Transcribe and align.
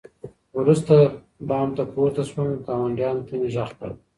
وروسته 0.59 0.95
بام 1.47 1.69
ته 1.77 1.83
پورته 1.93 2.21
سوم، 2.29 2.49
ګاونډيانو 2.67 3.25
ته 3.27 3.33
مي 3.39 3.49
ږغ 3.55 3.69
کړ 3.79 3.91